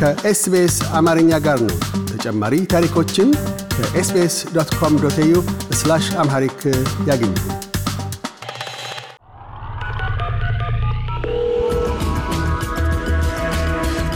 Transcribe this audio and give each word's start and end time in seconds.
ከኤስቢኤስ 0.00 0.76
አማርኛ 0.98 1.30
ጋር 1.44 1.58
ነው። 1.62 1.76
ተጨማሪ 2.10 2.54
ታሪኮችን 2.72 3.28
ከኤስቢኤስ 3.76 4.36
dot 4.54 4.70
com 4.80 4.94
dot 5.02 5.16
au 5.18 5.34
Amharic 6.22 6.60
ያግኙ። 7.08 7.32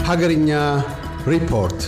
ሀገርኛ 0.07 0.51
ሪፖርት 1.27 1.81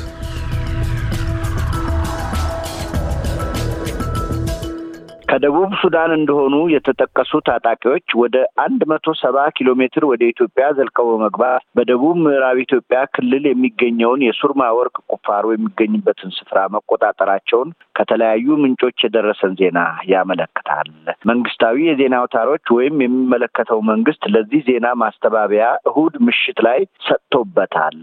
ከደቡብ 5.34 5.72
ሱዳን 5.82 6.12
እንደሆኑ 6.16 6.56
የተጠቀሱ 6.72 7.32
ታጣቂዎች 7.48 8.08
ወደ 8.20 8.36
አንድ 8.64 8.82
መቶ 8.92 9.14
ሰባ 9.22 9.46
ኪሎ 9.56 9.70
ሜትር 9.80 10.04
ወደ 10.10 10.22
ኢትዮጵያ 10.28 10.66
ዘልቀው 10.78 11.08
በመግባት 11.12 11.64
በደቡብ 11.78 12.18
ምዕራብ 12.26 12.58
ኢትዮጵያ 12.64 13.00
ክልል 13.16 13.46
የሚገኘውን 13.50 14.26
የሱርማ 14.26 14.68
ወርቅ 14.78 14.96
ቁፋሮ 15.14 15.54
የሚገኝበትን 15.54 16.36
ስፍራ 16.38 16.66
መቆጣጠራቸውን 16.76 17.70
ከተለያዩ 17.96 18.58
ምንጮች 18.64 19.06
የደረሰን 19.06 19.56
ዜና 19.62 19.80
ያመለክታል። 20.14 20.92
መንግስታዊ 21.26 21.88
የዜና 21.88 22.20
አውታሮች 22.22 22.66
ወይም 22.78 23.02
የሚመለከተው 23.04 23.82
መንግስት 23.92 24.24
ለዚህ 24.36 24.64
ዜና 24.70 24.94
ማስተባበያ 25.02 25.66
እሁድ 25.90 26.16
ምሽት 26.28 26.62
ላይ 26.68 26.80
ሰጥቶበታል። 27.08 28.00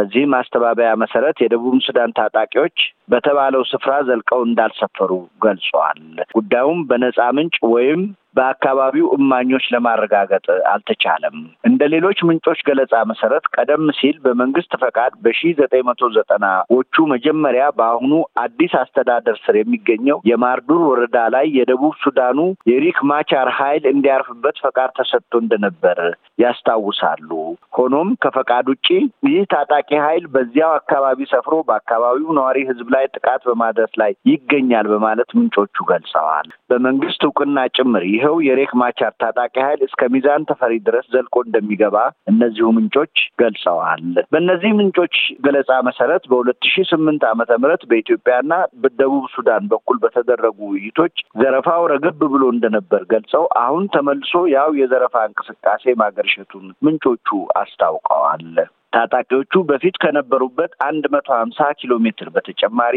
በዚህ 0.00 0.24
ማስተባበያ 0.32 0.90
መሰረት 1.00 1.36
የደቡብ 1.40 1.74
ሱዳን 1.86 2.14
ታጣቂዎች 2.18 2.76
በተባለው 3.08 3.62
ስፍራ 3.70 3.92
ዘልቀው 4.08 4.40
እንዳልሰፈሩ 4.46 5.10
ገልጸዋል። 5.44 5.98
ጉዳዩም 6.32 6.78
በነፃ 6.90 7.18
ምንጭ 7.36 7.56
ወይም 7.72 8.02
በአካባቢው 8.36 9.06
እማኞች 9.16 9.64
ለማረጋገጥ 9.72 10.44
አልተቻለም። 10.72 11.36
እንደ 11.70 11.82
ሌሎች 11.94 12.18
ምንጮች 12.28 12.60
ገለጻ 12.68 12.94
መሰረት 13.10 13.44
ቀደም 13.54 13.84
ሲል 13.98 14.16
በመንግስት 14.24 14.72
ፈቃድ 14.82 15.12
በሺ 15.24 15.40
ዘጠኝ 15.60 15.82
መቶ 15.88 16.10
ዘጠናዎቹ 16.16 17.06
መጀመሪያ 17.12 17.64
በአሁኑ 17.78 18.12
አዲስ 18.44 18.74
አስተዳደር 18.80 19.36
ስር 19.44 19.56
የሚገኘው 19.60 20.20
የማርዱር 20.30 20.82
ወረዳ 20.90 21.18
ላይ 21.34 21.46
የደቡብ 21.58 21.94
ሱዳኑ 22.02 22.38
የሪክ 22.70 22.98
ማቻር 23.10 23.50
ኃይል 23.58 23.84
እንዲያርፍበት 23.92 24.56
ፈቃድ 24.64 24.90
ተሰጥቶ 24.98 25.32
እንደነበር 25.42 26.00
ያስታውሳሉ። 26.44 27.30
ሆኖም 27.76 28.08
ከፈቃድ 28.22 28.66
ውጪ 28.72 28.88
ይህ 29.30 29.42
ታጣቂ 29.52 29.90
ኃይል 30.04 30.24
በዚያው 30.34 30.72
አካባቢ 30.80 31.28
ሰፍሮ 31.32 31.54
በአካባቢው 31.68 32.30
ነዋሪ 32.38 32.58
ህዝብ 32.70 32.88
ላይ 32.94 33.06
ጥቃት 33.14 33.42
በማድረስ 33.48 33.92
ላይ 34.00 34.12
ይገኛል 34.30 34.88
በማለት 34.92 35.30
ምንጮቹ 35.38 35.76
ገልጸዋል። 35.90 36.48
በመንግስት 36.70 37.22
እውቅና 37.26 37.58
ጭምር 37.76 38.02
ይኸው 38.10 38.36
የሬክ 38.46 38.72
ማቻር 38.80 39.12
ታጣቂ 39.22 39.54
ኃይል 39.64 39.80
እስከ 39.86 40.08
ሚዛን 40.14 40.46
ተፈሪ 40.50 40.74
ድረስ 40.86 41.06
ዘልቆ 41.14 41.36
እንደሚገባ 41.44 41.96
እነዚሁ 42.32 42.66
ምንጮች 42.76 43.14
ገልጸዋል። 43.42 44.04
በእነዚህ 44.32 44.72
ምንጮች 44.80 45.16
ገለጻ 45.44 45.70
መሰረት 45.88 46.24
በሁለት 46.30 46.70
ሺ 46.70 46.84
ስምንት 46.90 47.24
ዓመተ 47.30 47.58
ምህረት 47.62 47.84
በኢትዮጵያና 47.90 48.52
በደቡብ 48.82 49.24
ሱዳን 49.34 49.64
በኩል 49.72 49.98
በተደረጉ 50.04 50.58
ውይይቶች 50.72 51.14
ዘረፋው 51.40 51.84
ረገብ 51.92 52.20
ብሎ 52.32 52.44
እንደነበር 52.54 53.04
ገልጸው 53.12 53.46
አሁን 53.62 53.86
ተመልሶ 53.94 54.42
ያው 54.56 54.70
የዘረፋ 54.80 55.16
እንቅስቃሴ 55.30 55.94
ማገርሸቱን 56.02 56.66
ምንጮቹ 56.86 57.28
አስታውቀዋል። 57.60 58.46
ታጣቂዎቹ 58.92 59.54
በፊት 59.68 59.96
ከነበሩበት 60.02 60.72
አንድ 60.86 61.04
መቶ 61.12 61.28
ሀምሳ 61.36 61.68
ኪሎ 61.80 61.92
ሜትር 62.04 62.28
በተጨማሪ 62.34 62.96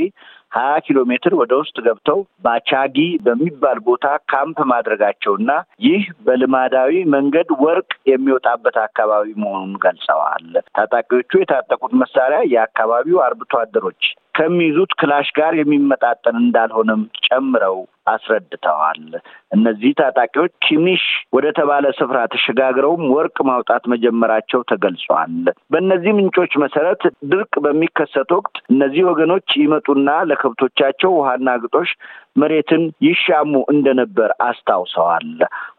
ሀያ 0.54 0.74
ኪሎ 0.86 1.00
ሜትር 1.10 1.34
ወደ 1.40 1.54
ውስጥ 1.60 1.78
ገብተው 1.86 2.20
ባቻጊ 2.46 2.98
በሚባል 3.26 3.78
ቦታ 3.88 4.06
ካምፕ 4.32 4.58
ማድረጋቸውና 4.72 5.52
ይህ 5.86 6.04
በልማዳዊ 6.26 7.04
መንገድ 7.16 7.50
ወርቅ 7.64 7.90
የሚወጣበት 8.12 8.78
አካባቢ 8.84 9.28
መሆኑን 9.44 9.74
ገልጸዋል። 9.86 10.48
ታጣቂዎቹ 10.78 11.32
የታጠቁት 11.40 11.96
መሳሪያ 12.04 12.42
የአካባቢው 12.54 13.24
አርብቶ 13.26 13.54
አደሮች 13.64 14.04
ከሚይዙት 14.36 14.92
ክላሽ 15.00 15.28
ጋር 15.38 15.54
የሚመጣጠን 15.58 16.38
እንዳልሆነም 16.40 17.02
ጨምረው 17.28 17.76
አስረድተዋል። 18.14 19.04
እነዚህ 19.52 19.92
ታጣቂዎች 20.00 20.54
ኪሚሽ 20.66 21.04
ወደ 21.36 21.48
ተባለ 21.58 21.86
ስፍራ 21.98 22.20
ተሸጋግረውም 22.34 23.04
ወርቅ 23.14 23.38
ማውጣት 23.50 23.84
መጀመራቸው 23.94 24.62
ተገልጿል። 24.72 25.36
በእነዚህ 25.72 26.12
ምንጮች 26.18 26.54
መሰረት 26.64 27.02
ድርቅ 27.32 27.54
በሚከሰት 27.66 28.32
ወቅት 28.38 28.58
እነዚህ 28.74 29.04
ወገኖች 29.10 29.50
ይመጡና 29.62 30.10
ለከብቶቻቸው 30.44 31.12
ውሃና 31.18 31.50
ግጦሽ 31.64 31.90
መሬትን 32.36 32.84
ይሻሙ 33.06 33.54
እንደነበር 33.74 34.30
አስታውሰዋል። 34.48 35.28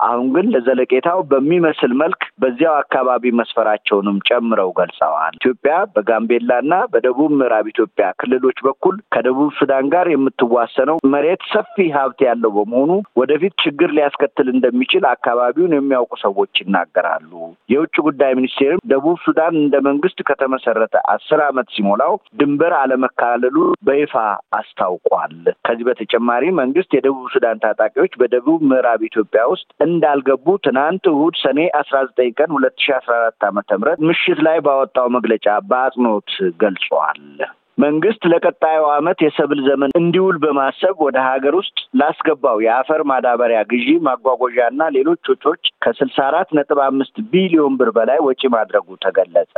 አሁን 0.06 0.26
ግን 0.34 0.46
ለዘለቄታው 0.54 1.18
በሚመስል 1.30 1.92
መልክ 2.02 2.22
በዚያው 2.42 2.74
አካባቢ 2.80 3.32
መስፈራቸውንም 3.38 4.18
ጨምረው 4.28 4.70
ገልጸዋል። 4.78 5.34
ኢትዮጵያ 5.38 5.74
በጋምቤላና 5.94 6.72
በደቡብ 6.92 7.32
ምዕራብ 7.38 7.66
ኢትዮጵያ 7.72 8.06
ክልሎች 8.20 8.58
በኩል 8.66 8.96
ከደቡብ 9.14 9.50
ሱዳን 9.58 9.88
ጋር 9.94 10.08
የምትዋሰነው 10.12 10.98
መሬት 11.14 11.42
ሰፊ 11.52 11.86
ሀብት 11.96 12.20
ያለው 12.28 12.52
በመሆኑ 12.56 12.90
ወደፊት 13.20 13.54
ችግር 13.64 13.90
ሊያስከትል 13.96 14.48
እንደሚችል 14.54 15.04
አካባቢውን 15.14 15.76
የሚያውቁ 15.76 16.12
ሰዎች 16.24 16.54
ይናገራሉ። 16.62 17.30
የውጭ 17.72 17.96
ጉዳይ 18.06 18.32
ሚኒስቴርም 18.38 18.82
ደቡብ 18.92 19.18
ሱዳን 19.24 19.54
እንደ 19.60 19.76
መንግስት 19.86 20.18
ከተመሰረተ 20.28 20.94
አስር 21.14 21.40
ዓመት 21.46 21.68
ሲሞላው 21.74 22.12
ድንበር 22.38 22.74
አለመካለሉ 22.80 23.56
በይፋ 23.86 24.14
አስታውቋል። 24.58 25.36
ከዚህ 25.66 25.84
በተጨማሪ 25.88 26.43
መንግስት 26.58 26.90
የደቡብ 26.94 27.26
ሱዳን 27.32 27.62
ታጣቂዎች 27.62 28.12
በደቡብ 28.20 28.60
ምዕራብ 28.70 29.02
ኢትዮጵያ 29.08 29.42
ውስጥ 29.52 29.68
እንዳልገቡ 29.86 30.56
ትናንት 30.64 31.04
እሁድ 31.10 31.36
ሰኔ 31.42 31.66
አስራ 31.80 31.96
ዘጠኝ 32.08 32.30
ቀን 32.38 32.54
ሁለት 32.56 32.76
ሺ 32.80 32.94
አስራ 32.96 33.12
አራት 33.20 33.44
ዓመተ 33.48 33.78
ምህረት 33.80 34.00
ምሽት 34.08 34.40
ላይ 34.46 34.58
ባወጣው 34.66 35.08
መግለጫ 35.16 35.46
በአጽንኦት 35.70 36.32
ገልጿል። 36.62 37.22
መንግስት 37.78 38.22
ለቀጣዩ 38.32 38.82
ዓመት 38.96 39.18
የሰብል 39.24 39.60
ዘመን 39.64 39.94
እንዲውል 40.00 40.36
በማሰብ 40.42 40.96
ወደ 41.06 41.16
ሀገር 41.26 41.54
ውስጥ 41.58 41.78
ላስገባው 42.00 42.58
የአፈር 42.64 43.00
ማዳበሪያ 43.10 43.60
ግዢ፣ 43.72 43.86
ማጓጓዣና 44.06 44.82
ሌሎች 44.96 45.30
ወጪዎች 45.32 45.64
ከስልሳ 45.84 46.18
አራት 46.28 46.50
ነጥብ 46.58 46.80
አምስት 46.86 47.16
ቢሊዮን 47.32 47.76
ብር 47.80 47.90
በላይ 47.96 48.20
ወጪ 48.26 48.42
ማድረጉ 48.54 48.96
ተገለጸ። 49.04 49.54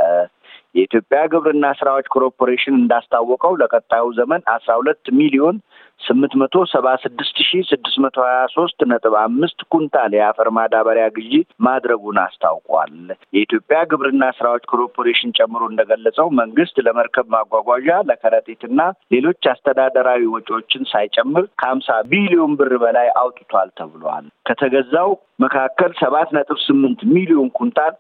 የኢትዮጵያ 0.76 1.20
ግብርና 1.32 1.66
ስራዎች 1.78 2.06
ኮርፖሬሽን 2.14 2.74
እንዳስታወቀው 2.78 3.52
ለቀጣዩ 3.60 4.06
ዘመን 4.18 4.42
አስራ 4.54 4.72
ሁለት 4.80 5.04
ሚሊዮን 5.18 5.58
ስምንት 6.00 6.32
መቶ 6.40 6.54
ሰባ 6.72 6.86
ስድስት 7.02 7.36
ሺ 7.44 7.60
ስድስት 7.68 7.96
መቶ 8.04 8.16
ሀያ 8.24 8.40
ሶስት 8.54 8.80
ነጥብ 8.90 9.14
አምስት 9.20 9.60
ኩንታል 9.72 10.12
የአፈር 10.16 10.48
ማዳበሪያ 10.56 11.06
ግዢ 11.16 11.32
ማድረጉን 11.66 12.18
አስታውቋል። 12.24 12.92
የኢትዮጵያ 13.36 13.78
ግብርና 13.92 14.24
ስራዎች 14.38 14.64
ኮርፖሬሽን 14.72 15.34
ጨምሮ 15.38 15.62
እንደገለጸው 15.70 16.28
መንግስት 16.40 16.76
ለመርከብ 16.86 17.28
ማጓጓዣ፣ 17.34 17.88
ለከረጢትና 18.10 18.80
ሌሎች 19.14 19.42
አስተዳደራዊ 19.54 20.22
ወጪዎችን 20.34 20.84
ሳይጨምር 20.92 21.46
ከሀምሳ 21.60 21.98
ቢሊዮን 22.12 22.54
ብር 22.60 22.74
በላይ 22.84 23.10
አውጥቷል 23.22 23.70
ተብሏል። 23.80 24.26
ከተገዛው 24.48 25.10
መካከል 25.40 25.90
ሰባት 25.98 26.28
ነጥብ 26.36 26.58
ስምንት 26.66 27.00
ሚሊዮን 27.14 27.50
ኩንታል 27.56 27.94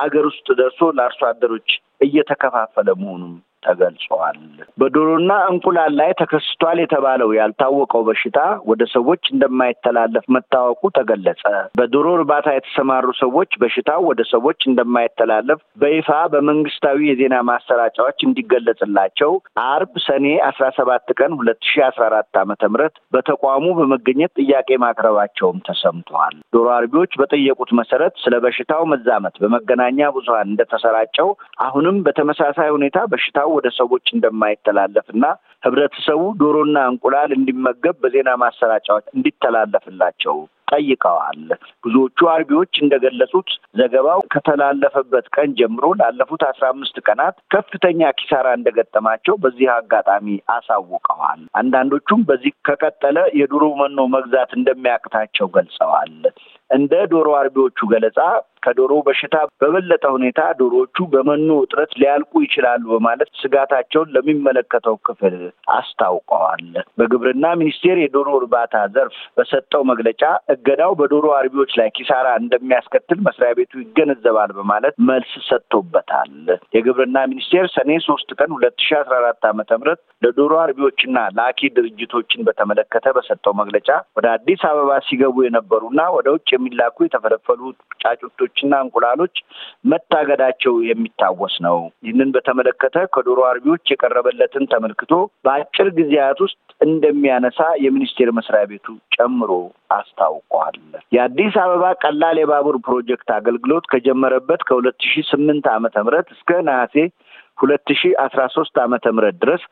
አገር 0.00 0.24
ውስጥ 0.28 0.46
ደርሶ 0.58 0.80
ለአርሶ 0.96 1.22
አደሮች 1.28 1.70
እየተከፋፈለ 2.02 2.88
መሆኑም 3.02 3.34
ተገልጿል። 3.62 4.38
በዶሮና 4.78 5.32
እንቁላል 5.52 5.92
ላይ 6.00 6.10
ተከስቷል 6.20 6.78
የተባለው 6.82 7.30
ያልታወቀው 7.38 8.02
በሽታ 8.08 8.38
ወደ 8.70 8.82
ሰዎች 8.94 9.22
እንደማይተላለፍ 9.34 10.24
መታወቁ 10.36 10.82
ተገለጸ። 10.98 11.42
በዶሮ 11.78 12.06
እርባታ 12.18 12.48
የተሰማሩ 12.54 13.06
ሰዎች 13.22 13.50
በሽታው 13.62 14.00
ወደ 14.10 14.20
ሰዎች 14.32 14.60
እንደማይተላለፍ 14.70 15.60
በይፋ 15.82 16.08
በመንግስታዊ 16.32 16.98
የዜና 17.08 17.36
ማሰራጫዎች 17.50 18.18
እንዲገለጽላቸው 18.26 19.32
አርብ 19.66 19.94
ሰኔ 20.06 20.26
አስራ 20.48 20.66
ሰባት 20.78 20.90
ቀን 21.18 21.32
ሁለት 21.38 21.60
ሺ 21.68 21.82
አስራ 21.86 22.02
አራት 22.10 22.38
ዓመተ 22.42 22.62
ምህረት 22.72 22.96
በተቋሙ 23.14 23.64
በመገኘት 23.78 24.32
ጥያቄ 24.40 24.68
ማቅረባቸውም 24.84 25.62
ተሰምተዋል። 25.66 26.36
ዶሮ 26.54 26.66
አርቢዎች 26.76 27.12
በጠየቁት 27.20 27.70
መሰረት 27.80 28.14
ስለ 28.22 28.34
በሽታው 28.44 28.82
መዛመት 28.92 29.34
በመገናኛ 29.42 30.10
ብዙኃን 30.16 30.50
እንደተሰራጨው 30.52 31.28
አሁንም 31.66 31.96
በተመሳሳይ 32.06 32.70
ሁኔታ 32.76 32.98
በሽታው 33.12 33.48
ወደ 33.54 33.68
ሰዎች 33.78 34.06
እንደማይተላለፍ 34.12 35.06
እና 35.14 35.24
ህብረተሰቡ 35.62 36.22
ዶሮና 36.40 36.78
እንቁላል 36.90 37.30
እንዲመገብ 37.36 37.96
በዜና 38.02 38.30
ማሰራጫዎች 38.42 39.06
እንዲተላለፍላቸው 39.16 40.36
ጠይቀዋል። 40.72 41.40
ብዙዎቹ 41.84 42.18
አርቢዎች 42.32 42.74
እንደገለጹት 42.82 43.48
ዘገባው 43.80 44.20
ከተላለፈበት 44.34 45.26
ቀን 45.34 45.50
ጀምሮ 45.58 45.84
ላለፉት 46.00 46.42
አስራ 46.48 46.64
አምስት 46.72 46.96
ቀናት 47.06 47.36
ከፍተኛ 47.54 48.10
ኪሳራ 48.20 48.46
እንደገጠማቸው 48.58 49.36
በዚህ 49.42 49.68
አጋጣሚ 49.74 50.26
አሳውቀዋል። 50.56 51.42
አንዳንዶቹም 51.60 52.22
በዚህ 52.30 52.54
ከቀጠለ 52.68 53.18
የዶሮ 53.40 53.66
መኖ 53.82 54.06
መግዛት 54.14 54.52
እንደሚያቅታቸው 54.58 55.48
ገልጸዋል። 55.56 56.14
እንደ 56.70 56.94
ዶሮ 57.12 57.28
አርቢዎቹ 57.38 57.78
ገለጻ 57.92 58.20
ከዶሮ 58.62 58.92
በሽታ 59.06 59.36
በበለጠ 59.60 60.04
ሁኔታ 60.14 60.40
ዶሮዎቹ 60.60 61.06
በመኖ 61.12 61.50
እጥረት 61.64 61.92
ሊያልቁ 62.00 62.32
ይችላሉ 62.44 62.82
በማለት 62.94 63.30
ስጋታቸውን 63.42 64.12
ለሚመለከተው 64.14 64.96
ክፍል 65.06 65.36
አስታውቀዋል። 65.76 66.64
በግብርና 66.98 67.46
ሚኒስቴር 67.60 67.98
የዶሮ 68.02 68.28
እርባታ 68.40 68.74
ዘርፍ 68.94 69.16
በሰጠው 69.38 69.82
መግለጫ 69.90 70.22
እገዳው 70.54 70.92
በዶሮ 71.00 71.26
አርቢዎች 71.38 71.72
ላይ 71.80 71.88
ኪሳራ 71.96 72.28
እንደሚያስከትል 72.42 73.20
መስሪያ 73.26 73.50
ቤቱ 73.58 73.72
ይገነዘባል 73.82 74.52
በማለት 74.58 74.94
መልስ 75.08 75.32
ሰጥቶበታል። 75.48 76.34
የግብርና 76.76 77.18
ሚኒስቴር 77.32 77.66
ሰኔ 77.76 77.90
ሶስት 78.06 78.30
ቀን 78.38 78.50
ሁለት 78.56 78.78
ሺ 78.84 78.96
አስራ 79.00 79.14
አራት 79.22 79.44
ዓመተ 79.50 79.70
ምህረት 79.80 80.00
ለዶሮ 80.22 80.52
አርቢዎችና 80.62 81.18
ላኪ 81.38 81.70
ድርጅቶችን 81.76 82.44
በተመለከተ 82.46 83.06
በሰጠው 83.16 83.54
መግለጫ 83.60 83.88
ወደ 84.18 84.26
አዲስ 84.34 84.62
አበባ 84.68 84.90
ሲገቡ 85.06 85.36
የነበሩና 85.44 86.00
ወደ 86.16 86.28
ውጭ 86.34 86.48
የሚላኩ 86.54 86.96
የተፈለፈሉ 87.04 87.60
ጫጩቶችና 88.52 88.74
እንቁላሎች 88.84 89.34
መታገዳቸው 89.92 90.74
የሚታወስ 90.88 91.54
ነው። 91.66 91.76
ይህንን 92.04 92.30
በተመለከተ 92.34 92.96
ከዶሮ 93.14 93.40
አርቢዎች 93.50 93.84
የቀረበለትን 93.92 94.64
ተመልክቶ 94.72 95.12
በአጭር 95.44 95.88
ጊዜያት 95.98 96.38
ውስጥ 96.44 96.58
እንደሚያነሳ 96.80 97.60
የሚኒስቴር 97.84 98.28
መስሪያ 98.38 98.62
ቤቱ 98.70 98.86
ጨምሮ 99.16 99.50
አስታውቋል። 99.96 100.76
የአዲስ 101.14 101.54
አበባ 101.64 101.84
ቀላል 102.02 102.38
የባቡር 102.40 102.76
ፕሮጀክት 102.86 103.28
አገልግሎት 103.36 103.84
ከጀመረበት 103.92 104.62
ከሁለት 104.68 104.98
ሺ 105.06 105.22
ስምንት 105.30 105.66
ዓመተ 105.74 105.96
ምህረት 106.06 106.28
እስከ 106.36 106.50
ነሐሴ 106.68 106.96
ሁለት 107.58 107.88
ሺ 107.94 108.12
አስራ 108.22 108.42
ሶስት 108.54 108.76
ዓመተ 108.82 109.06
ምህረት 109.14 109.36
ድረስ 109.42 109.62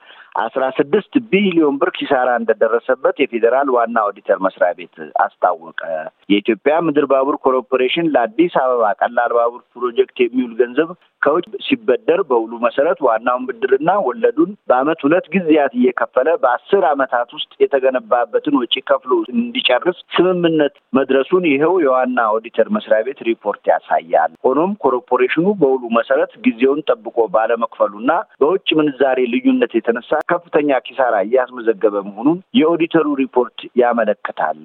አስራ 0.41 0.65
ስድስት 0.77 1.13
ቢሊዮን 1.31 1.79
ብር 1.81 1.91
ኪሳራ 1.97 2.29
እንደደረሰበት 2.41 3.17
የፌዴራል 3.23 3.69
ዋና 3.77 3.97
ኦዲተር 4.09 4.39
መስሪያ 4.45 4.69
ቤት 4.79 4.95
አስታወቀ። 5.25 5.81
የኢትዮጵያ 6.29 6.75
ምድር 6.87 7.07
ባቡር 7.13 7.37
ኮርፖሬሽን 7.47 8.11
ለአዲስ 8.15 8.55
አበባ 8.63 8.93
ቀላል 9.01 9.33
ባቡር 9.39 9.63
ፕሮጀክት 9.75 10.19
የሚውል 10.23 10.53
ገንዘብ 10.61 10.91
ከውጭ 11.23 11.47
ሲበደር 11.65 12.21
በውሉ 12.29 12.53
መሰረት 12.63 12.99
ዋናውን 13.07 13.47
ብድርና 13.49 13.91
ወለዱን 14.07 14.53
በዓመት 14.71 15.01
ሁለት 15.07 15.27
ጊዜያት 15.35 15.73
እየከፈለ 15.79 16.29
በአስር 16.43 16.85
ዓመታት 16.91 17.29
ውስጥ 17.37 17.51
የተገነባበትን 17.65 18.55
ወጪ 18.61 18.75
ከፍሎ 18.91 19.13
እንዲጨርስ 19.35 19.99
ስምምነት 20.17 20.77
መድረሱን 20.99 21.45
ይኸው 21.51 21.75
የዋና 21.85 22.21
ኦዲተር 22.37 22.71
መስሪያ 22.77 23.01
ቤት 23.09 23.21
ሪፖርት 23.29 23.63
ያሳያል። 23.73 24.33
ሆኖም 24.47 24.73
ኮርፖሬሽኑ 24.85 25.47
በውሉ 25.61 25.83
መሰረት 25.99 26.33
ጊዜውን 26.47 26.81
ጠብቆ 26.91 27.17
ባለመክፈሉና 27.73 28.13
በውጭ 28.41 28.69
ምንዛሬ 28.79 29.19
ልዩነት 29.33 29.73
የተነሳ 29.77 30.11
ከፍተኛ 30.31 30.79
ኪሳራ 30.87 31.15
እያስመዘገበ 31.27 31.95
መሆኑን 32.09 32.39
የኦዲተሩ 32.59 33.07
ሪፖርት 33.21 33.59
ያመለክታል። 33.81 34.61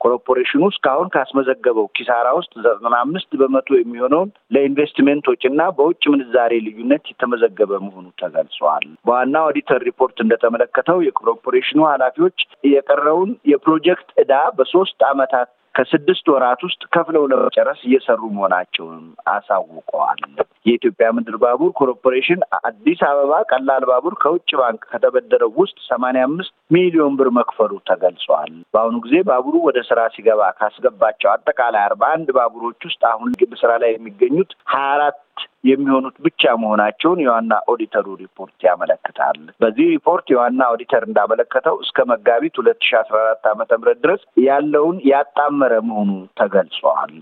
ኮርፖሬሽኑ 0.00 0.62
እስካሁን 0.72 1.08
ካስመዘገበው 1.14 1.86
ኪሳራ 1.96 2.26
ውስጥ 2.38 2.52
ዘጠና 2.64 2.94
አምስት 3.04 3.30
በመቶ 3.40 3.68
የሚሆነውን 3.76 4.30
ለኢንቨስትሜንቶች 4.54 5.42
እና 5.50 5.60
በውጭ 5.78 6.02
ምንዛሬ 6.14 6.52
ልዩነት 6.66 7.04
የተመዘገበ 7.12 7.72
መሆኑ 7.86 8.06
ተገልጿል። 8.22 8.86
በዋና 9.06 9.36
ኦዲተር 9.48 9.80
ሪፖርት 9.88 10.18
እንደተመለከተው 10.24 10.98
የኮርፖሬሽኑ 11.06 11.80
ኃላፊዎች 11.92 12.38
የቀረውን 12.72 13.32
የፕሮጀክት 13.52 14.08
ዕዳ 14.22 14.34
በሶስት 14.58 15.00
ዓመታት 15.10 15.48
ከስድስት 15.78 16.26
ወራት 16.32 16.60
ውስጥ 16.66 16.80
ከፍለው 16.94 17.24
ለመጨረስ 17.30 17.80
እየሰሩ 17.88 18.20
መሆናቸውን 18.36 19.02
አሳውቀዋል። 19.32 20.22
የኢትዮጵያ 20.66 21.08
ምድር 21.16 21.36
ባቡር 21.42 21.70
ኮርፖሬሽን 21.78 22.40
አዲስ 22.68 23.00
አበባ 23.08 23.32
ቀላል 23.50 23.84
ባቡር 23.90 24.14
ከውጭ 24.22 24.50
ባንክ 24.60 24.82
ከተበደረው 24.90 25.52
ውስጥ 25.60 25.78
ሰማንያ 25.88 26.24
አምስት 26.28 26.52
ሚሊዮን 26.70 27.14
ብር 27.20 27.30
መክፈሉ 27.38 27.72
ተገልጿል። 27.90 28.52
በአሁኑ 28.74 28.96
ጊዜ 29.06 29.16
ባቡሩ 29.28 29.54
ወደ 29.68 29.78
ስራ 29.88 30.00
ሲገባ 30.14 30.50
ካስገባቸው 30.58 31.30
አጠቃላይ 31.34 31.84
አርባ 31.84 32.04
አንድ 32.16 32.30
ባቡሮች 32.38 32.80
ውስጥ 32.88 33.02
አሁን 33.12 33.30
በስራ 33.52 33.72
ላይ 33.82 33.92
የሚገኙት 33.92 34.52
ሀያ 34.72 34.88
አራት 34.96 35.20
የሚሆኑት 35.64 36.16
ብቻ 36.26 36.52
መሆናቸውን 36.62 37.20
የዋና 37.24 37.52
ኦዲተሩ 37.72 38.06
ሪፖርት 38.20 38.58
ያመለክታል። 38.66 39.38
በዚህ 39.60 39.86
ሪፖርት 39.94 40.26
የዋና 40.32 40.60
ኦዲተር 40.74 41.04
እንዳመለከተው 41.08 41.76
እስከ 41.84 42.06
መጋቢት 42.12 42.56
ሁለት 42.60 42.80
ሺ 42.82 42.96
አስራ 43.00 43.16
አራት 43.24 43.46
ዓመተ 43.52 43.70
ምህረት 43.80 44.00
ድረስ 44.04 44.22
ያለውን 44.44 44.98
ያጣመረ 45.10 45.74
መሆኑ 45.88 46.10
ተገልጿል። 46.40 47.14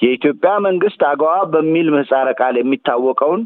የኢትዮጵያ 0.00 0.52
መንግስት 0.66 1.02
አገዋ 1.10 1.34
በሚል 1.52 1.86
ምህጻረ 1.92 2.28
ቃል 2.40 2.54
የሚታወቀውን 2.58 3.42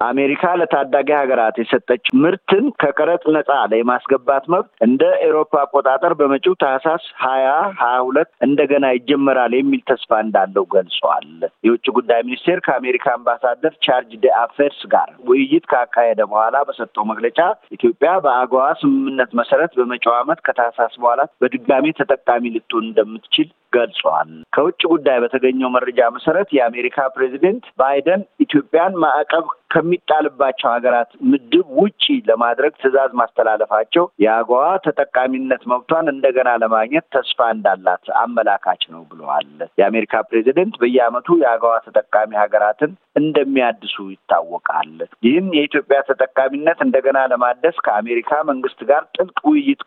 አሜሪካ 0.00 0.42
ለታዳጊ 0.58 1.08
ሀገራት 1.18 1.56
የሰጠች 1.60 2.04
ምርትን 2.22 2.66
ከቀረጥ 2.82 3.22
ነጻ 3.36 3.50
የማስገባት 3.78 4.44
መብት 4.52 4.68
እንደ 4.86 5.02
ኤሮፓ 5.24 5.52
አቆጣጠር 5.62 6.12
በመጪው 6.20 6.54
ታህሳስ 6.60 7.04
ሀያ 7.22 7.46
ሀያ 7.80 7.96
ሁለት 8.06 8.30
እንደገና 8.46 8.86
ይጀመራል 8.94 9.54
የሚል 9.56 9.82
ተስፋ 9.90 10.20
እንዳለው 10.24 10.66
ገልጿል። 10.74 11.26
የውጭ 11.66 11.86
ጉዳይ 11.98 12.20
ሚኒስቴር 12.28 12.60
ከአሜሪካ 12.66 13.06
አምባሳደር 13.14 13.74
chargé 13.86 14.12
d'affaires 14.22 14.80
ጋር 14.94 15.10
ውይይት 15.28 15.66
ካካሄደ 15.72 16.20
በኋላ 16.30 16.56
በሰጠው 16.68 17.06
መግለጫ 17.12 17.38
ኢትዮጵያ 17.76 18.12
በአገዋ 18.24 18.64
ስምምነት 18.80 19.32
መሰረት 19.40 19.74
በመጪው 19.78 20.14
ዓመት 20.18 20.40
ከታህሳስ 20.46 20.94
በኋላ 21.02 21.20
በድጋሚ 21.42 21.86
ተጠቃሚ 22.00 22.44
ልትሆን 22.56 22.86
እንደምትችል 22.88 23.48
ገልጿል። 23.72 24.30
ከውጭ 24.54 24.80
ጉዳይ 24.92 25.18
በተገኘው 25.22 25.70
መረጃ 25.74 26.00
መሰረት 26.16 26.48
የአሜሪካ 26.56 27.06
ፕሬዚደንት 27.14 27.64
ባይደን 27.80 28.22
ኢትዮጵያን 28.44 28.98
ማዕቀብ 29.02 29.46
ከሚጣልባቸው 29.72 30.68
ሀገራት 30.74 31.10
ምድብ 31.30 31.66
ውጪ 31.78 32.04
ለማድረግ 32.28 32.72
ትዕዛዝ 32.78 33.10
ማስተላለፋቸው 33.20 34.04
የአገዋ 34.24 34.62
ተጠቃሚነት 34.86 35.62
መብቷን 35.72 36.06
እንደገና 36.14 36.50
ለማግኘት 36.62 37.06
ተስፋ 37.16 37.48
እንዳላት 37.54 38.06
አመላካች 38.22 38.82
ነው 38.94 39.02
ብለዋል። 39.10 39.50
የአሜሪካ 39.80 40.22
ፕሬዚደንት 40.30 40.76
በየዓመቱ 40.82 41.36
የአገዋ 41.42 41.74
ተጠቃሚ 41.86 42.30
ሀገራትን 42.42 42.92
እንደሚያድሱ 43.16 43.96
ይታወቃል። 44.14 44.94
ይህም 45.26 45.48
የኢትዮጵያ 45.58 46.00
ተጠቃሚነት 46.10 46.80
እንደገና 46.86 47.18
ለማደስ 47.32 47.78
ከአሜሪካ 47.86 48.32
መንግስት 48.50 48.80
ጋር 48.90 49.04
ጥልቅ 49.16 49.38
ውይይት 49.50 49.82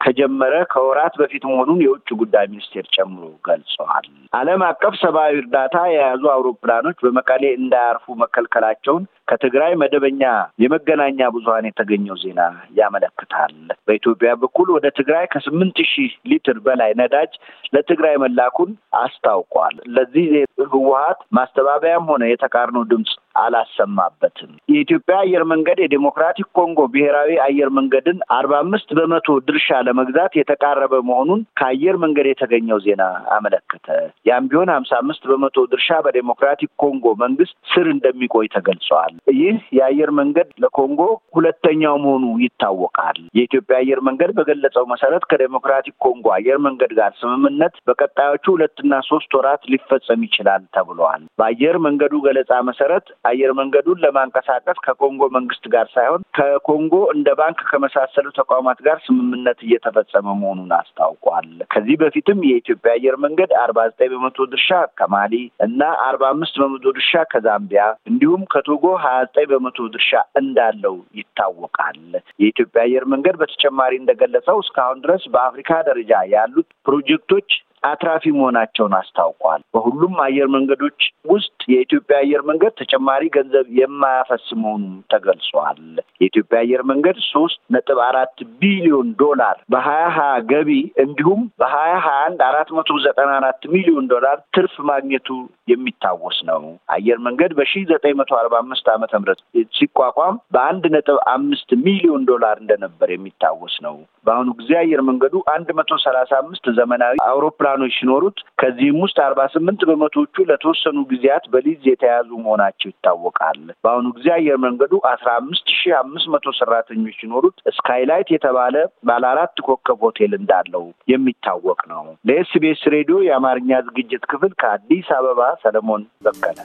ከጀመረ 0.00 0.54
ከወራት 0.72 1.14
በፊት 1.20 1.44
መሆኑን 1.48 1.80
የውጭ 1.84 2.08
ጉዳይ 2.20 2.44
ሚኒስቴር 2.50 2.86
ጨምሮ 2.96 3.22
ገልጸዋል። 3.48 4.06
ዓለም 4.32 4.62
አቀፍ 4.68 4.94
ሰብአዊ 5.00 5.32
እርዳታ 5.40 5.76
የያዙ 5.90 6.24
አውሮፕላኖች 6.34 6.98
በመቀሌ 7.04 7.44
እንዳያርፉ 7.58 8.14
መከልከላቸውን 8.22 9.04
ከትግራይ 9.28 9.72
መደበኛ 9.80 10.22
የመገናኛ 10.62 11.28
ብዙኃን 11.34 11.68
የተገኘው 11.68 12.16
ዜና 12.22 12.40
ያመለክታል። 12.78 13.54
በኢትዮጵያ 13.88 14.30
በኩል 14.42 14.68
ወደ 14.76 14.86
ትግራይ 14.98 15.24
ከስምንት 15.32 15.78
ሺህ 15.90 16.12
ሊትር 16.30 16.58
በላይ 16.66 16.92
ነዳጅ 17.00 17.32
ለትግራይ 17.74 18.16
መላኩን 18.24 18.70
አስታውቋል። 19.02 19.76
ለዚህ 19.96 20.28
ህወሀት 20.72 21.20
ማስተባበያም 21.38 22.08
ሆነ 22.12 22.24
የተቃርኖ 22.28 22.78
ድምፅ 22.90 23.12
አላሰማበትም። 23.42 24.52
የኢትዮጵያ 24.72 25.16
አየር 25.22 25.42
መንገድ 25.50 25.78
የዴሞክራቲክ 25.82 26.48
ኮንጎ 26.58 26.80
ብሔራዊ 26.94 27.30
አየር 27.44 27.70
መንገድን 27.78 28.18
አርባ 28.36 28.52
አምስት 28.62 28.88
በመቶ 28.98 29.36
ድርሻ 29.48 29.78
ለመግዛት 29.88 30.32
የተቃረበ 30.38 30.94
መሆኑን 31.08 31.42
ከአየር 31.60 31.96
መንገድ 32.04 32.28
የተገኘው 32.30 32.80
ዜና 32.86 33.02
አመለከተ። 33.36 33.86
ያም 34.26 34.48
ቢሆን 34.50 34.72
ሀምሳ 34.74 34.92
አምስት 35.02 35.22
በመቶ 35.30 35.66
ድርሻ 35.72 36.00
በዴሞክራቲክ 36.06 36.72
ኮንጎ 36.82 37.14
መንግስት 37.22 37.56
ስር 37.72 37.88
እንደሚቆይ 37.94 38.48
ተገልጿል። 38.56 39.14
ይህ 39.38 39.58
የአየር 39.78 40.10
መንገድ 40.18 40.48
ለኮንጎ 40.62 41.00
ሁለተኛው 41.36 41.96
መሆኑ 42.02 42.24
ይታወቃል። 42.44 43.18
የኢትዮጵያ 43.38 43.76
አየር 43.80 44.00
መንገድ 44.08 44.30
በገለጸው 44.38 44.84
መሰረት 44.92 45.24
ከዴሞክራቲክ 45.30 45.94
ኮንጎ 46.04 46.26
አየር 46.36 46.58
መንገድ 46.66 46.92
ጋር 46.98 47.12
ስምምነት 47.20 47.74
በቀጣዮቹ 47.88 48.44
ሁለትና 48.54 48.92
ሶስት 49.08 49.30
ወራት 49.38 49.62
ሊፈጸም 49.72 50.24
ይችላል 50.28 50.62
ተብሏል። 50.76 51.22
በአየር 51.40 51.78
መንገዱ 51.86 52.14
ገለጻ 52.26 52.52
መሰረት 52.68 53.06
አየር 53.30 53.52
መንገዱን 53.60 54.02
ለማንቀሳቀስ 54.04 54.78
ከኮንጎ 54.86 55.22
መንግስት 55.36 55.64
ጋር 55.74 55.86
ሳይሆን 55.94 56.22
ከኮንጎ 56.38 56.94
እንደ 57.14 57.28
ባንክ 57.38 57.60
ከመሳሰሉ 57.70 58.26
ተቋማት 58.38 58.78
ጋር 58.86 58.98
ስምምነት 59.06 59.58
እየተፈጸመ 59.66 60.26
መሆኑን 60.40 60.72
አስታውቋል። 60.78 61.50
ከዚህ 61.72 61.96
በፊትም 62.02 62.38
የኢትዮጵያ 62.48 62.92
አየር 62.96 63.16
መንገድ 63.24 63.50
አርባ 63.62 63.78
ዘጠኝ 63.90 64.10
በመቶ 64.14 64.46
ድርሻ 64.52 64.70
ከማሊ 64.98 65.34
እና 65.66 65.80
አርባ 66.06 66.22
አምስት 66.32 66.54
በመቶ 66.60 66.86
ድርሻ 66.90 67.12
ከዛምቢያ 67.32 67.82
እንዲሁም 68.10 68.42
ከቶጎ 68.52 68.84
ሀያ 69.08 69.20
ዘጠኝ 69.24 69.46
በመቶ 69.50 69.88
ድርሻ 69.92 70.10
እንዳለው 70.40 70.96
ይታወቃል። 71.18 72.00
የኢትዮጵያ 72.40 72.82
አየር 72.84 73.04
መንገድ 73.12 73.36
በተጨማሪ 73.40 73.92
እንደገለጸው 74.00 74.58
እስካሁን 74.64 75.02
ድረስ 75.04 75.24
በአፍሪካ 75.34 75.70
ደረጃ 75.88 76.12
ያሉት 76.34 76.68
ፕሮጀክቶች 76.86 77.50
አትራፊ 77.82 78.24
መሆናቸውን 78.36 78.94
አስታውቋል። 78.98 79.62
በሁሉም 79.74 80.14
አየር 80.24 80.48
መንገዶች 80.54 81.00
ውስጥ 81.30 81.58
የኢትዮጵያ 81.72 82.16
አየር 82.22 82.42
መንገድ 82.48 82.72
ተጨማሪ 82.80 83.22
ገንዘብ 83.34 83.66
የማያፈስ 83.78 84.46
መሆኑን 84.60 84.84
ተገልጿል። 85.12 85.80
የኢትዮጵያ 86.20 86.58
አየር 86.62 86.82
መንገድ 86.90 87.18
ሶስት 87.28 87.58
ነጥብ 87.74 88.00
አራት 88.08 88.36
ቢሊዮን 88.62 89.08
ዶላር 89.22 89.56
በሀያ 89.72 90.04
ሀያ 90.16 90.32
ገቢ 90.52 90.70
እንዲሁም 91.04 91.42
በሀያ 91.60 91.94
ሀያ 92.06 92.18
አንድ 92.28 92.40
አራት 92.48 92.70
መቶ 92.78 92.98
ዘጠና 93.04 93.30
አራት 93.38 93.62
ሚሊዮን 93.74 94.06
ዶላር 94.12 94.36
ትርፍ 94.56 94.74
ማግኘቱ 94.90 95.28
የሚታወስ 95.72 96.38
ነው። 96.50 96.62
አየር 96.94 97.18
መንገድ 97.26 97.52
በሺ 97.58 97.72
ዘጠኝ 97.90 98.14
መቶ 98.20 98.32
አርባ 98.38 98.54
አምስት 98.62 98.86
ዓመተ 98.92 99.12
ምህረት 99.20 99.40
ሲቋቋም 99.78 100.36
በአንድ 100.54 100.84
ነጥብ 100.94 101.18
አምስት 101.34 101.70
ሚሊዮን 101.84 102.22
ዶላር 102.30 102.56
እንደነበር 102.62 103.08
የሚታወስ 103.12 103.74
ነው። 103.86 103.96
በአሁኑ 104.26 104.48
ጊዜ 104.58 104.70
አየር 104.80 105.00
መንገዱ 105.08 105.34
አንድ 105.52 105.68
መቶ 105.78 106.00
ሰላሳ 106.04 106.30
አምስት 106.42 106.64
ዘመናዊ 106.78 107.14
አውሮፕላ 107.28 107.67
አውሮፕላኖች 107.70 107.94
ሲኖሩት 107.98 108.38
ከዚህም 108.60 108.98
ውስጥ 109.04 109.18
አርባ 109.24 109.40
ስምንት 109.54 109.80
በመቶዎቹ 109.88 110.44
ለተወሰኑ 110.48 110.98
ጊዜያት 111.10 111.44
በሊዝ 111.52 111.80
የተያዙ 111.90 112.28
መሆናቸው 112.40 112.88
ይታወቃል። 112.90 113.60
በአሁኑ 113.84 114.06
ጊዜ 114.18 114.28
አየር 114.36 114.58
መንገዱ 114.64 115.00
አስራ 115.12 115.28
አምስት 115.40 115.66
ሺህ 115.78 115.94
አምስት 116.00 116.28
መቶ 116.34 116.54
ሰራተኞች 116.60 117.16
ሲኖሩት 117.20 117.56
ስካይላይት 117.78 118.30
የተባለ 118.34 118.74
ባለ 119.08 119.24
አራት 119.32 119.56
ኮከብ 119.68 120.02
ሆቴል 120.06 120.34
እንዳለው 120.40 120.84
የሚታወቅ 121.12 121.80
ነው። 121.92 122.04
ለኤስቢኤስ 122.28 122.84
ሬዲዮ 122.96 123.18
የአማርኛ 123.28 123.80
ዝግጅት 123.88 124.24
ክፍል 124.32 124.54
ከአዲስ 124.62 125.10
አበባ 125.18 125.50
ሰለሞን 125.64 126.04
በቀለ። 126.26 126.58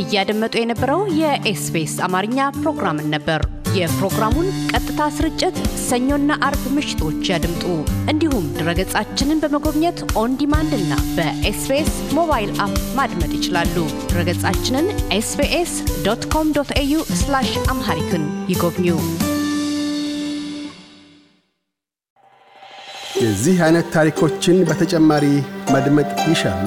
እያደመጡ 0.00 0.54
የነበረው 0.60 1.02
የኤስቢኤስ 1.20 1.96
አማርኛ 2.06 2.38
ፕሮግራምን 2.60 3.10
ነበር። 3.14 3.40
የፕሮግራሙን 3.74 4.48
ቀጥታ 4.70 5.02
ስርጭት 5.16 5.56
ሰኞና 5.84 6.32
አርብ 6.46 6.64
ምሽቶች 6.74 7.20
ያድምጡ። 7.30 7.64
እንዲሁም 8.12 8.46
ድረገጻችንን 8.56 9.40
በመጎብኘት 9.42 9.98
on 10.20 10.32
demand 10.40 10.72
እና 10.78 10.92
በኤስቢኤስ 11.16 11.92
mobile 12.18 12.50
app 12.64 12.74
ማድመጥ 12.98 13.30
ይችላሉ። 13.38 13.76
ድረገጻችንን 14.10 14.88
ኤስቢኤስ 15.18 15.72
dot 16.06 16.24
com 16.34 16.50
dot 16.58 16.72
au 16.82 16.98
Amharic 17.72 18.12
ን 18.12 18.24
ይጎብኙ። 18.52 18.88
የዚህ 23.22 23.56
አይነት 23.64 23.88
ታሪኮችን 23.94 24.56
በተጨማሪ 24.68 25.24
ማድመጥ 25.72 26.10
ይሻሉ? 26.30 26.66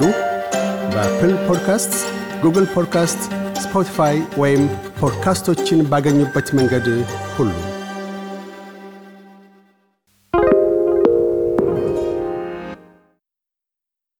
በአፕል 0.92 1.32
ፖድካስት፣ 1.48 1.94
ጉግል 2.42 2.66
ፖድካስት፣ 2.74 3.22
ስፖቲፋይ 3.62 4.16
ወይም 4.36 4.62
ፖድካስቶችን 5.00 5.80
ባገኙበት 5.90 6.48
መንገድ 6.58 6.86
ሁሉ 7.36 7.50